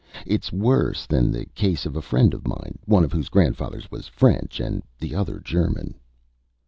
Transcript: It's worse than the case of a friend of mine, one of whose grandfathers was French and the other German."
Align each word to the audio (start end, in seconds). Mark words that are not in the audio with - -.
It's 0.25 0.51
worse 0.51 1.05
than 1.05 1.29
the 1.31 1.45
case 1.53 1.85
of 1.85 1.95
a 1.95 2.01
friend 2.01 2.33
of 2.33 2.47
mine, 2.47 2.79
one 2.85 3.03
of 3.03 3.11
whose 3.11 3.29
grandfathers 3.29 3.91
was 3.91 4.07
French 4.07 4.59
and 4.59 4.81
the 4.97 5.13
other 5.13 5.39
German." 5.39 5.93